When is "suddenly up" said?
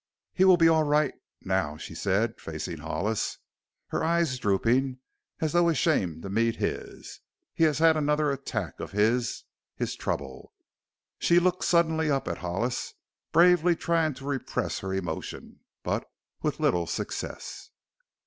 11.65-12.27